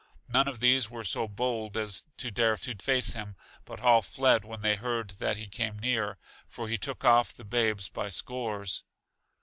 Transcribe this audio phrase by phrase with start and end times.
[0.27, 4.43] None of these were so bold as to dare to face him, but all fled
[4.43, 8.83] when they heard that he came near, for he took off the babes by scores.